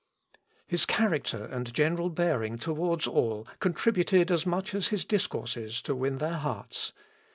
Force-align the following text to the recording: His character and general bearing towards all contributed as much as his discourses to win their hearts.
His 0.65 0.87
character 0.87 1.45
and 1.45 1.71
general 1.71 2.09
bearing 2.09 2.57
towards 2.57 3.05
all 3.05 3.47
contributed 3.59 4.31
as 4.31 4.47
much 4.47 4.73
as 4.73 4.87
his 4.87 5.05
discourses 5.05 5.79
to 5.83 5.93
win 5.95 6.17
their 6.17 6.37
hearts. 6.39 6.91